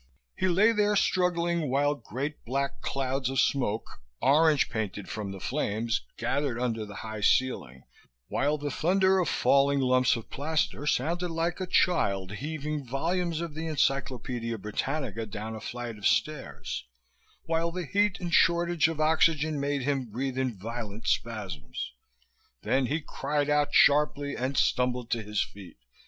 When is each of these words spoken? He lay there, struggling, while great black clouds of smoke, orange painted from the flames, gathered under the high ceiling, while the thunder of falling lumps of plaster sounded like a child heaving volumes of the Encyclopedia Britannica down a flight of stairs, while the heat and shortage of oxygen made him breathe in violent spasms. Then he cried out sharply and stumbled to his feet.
He 0.35 0.47
lay 0.47 0.71
there, 0.71 0.95
struggling, 0.95 1.69
while 1.69 1.93
great 1.93 2.43
black 2.43 2.81
clouds 2.81 3.29
of 3.29 3.39
smoke, 3.39 4.01
orange 4.19 4.67
painted 4.67 5.07
from 5.07 5.31
the 5.31 5.39
flames, 5.39 6.01
gathered 6.17 6.59
under 6.59 6.87
the 6.87 6.95
high 7.05 7.21
ceiling, 7.21 7.83
while 8.27 8.57
the 8.57 8.71
thunder 8.71 9.19
of 9.19 9.29
falling 9.29 9.79
lumps 9.79 10.15
of 10.15 10.27
plaster 10.31 10.87
sounded 10.87 11.29
like 11.29 11.59
a 11.61 11.67
child 11.67 12.31
heaving 12.31 12.83
volumes 12.83 13.41
of 13.41 13.53
the 13.53 13.67
Encyclopedia 13.67 14.57
Britannica 14.57 15.27
down 15.27 15.53
a 15.55 15.61
flight 15.61 15.99
of 15.99 16.07
stairs, 16.07 16.83
while 17.43 17.71
the 17.71 17.85
heat 17.85 18.19
and 18.19 18.33
shortage 18.33 18.87
of 18.87 18.99
oxygen 18.99 19.59
made 19.59 19.83
him 19.83 20.05
breathe 20.09 20.39
in 20.39 20.57
violent 20.57 21.05
spasms. 21.07 21.93
Then 22.63 22.87
he 22.87 23.01
cried 23.01 23.51
out 23.51 23.71
sharply 23.75 24.35
and 24.35 24.57
stumbled 24.57 25.11
to 25.11 25.21
his 25.21 25.43
feet. 25.43 25.77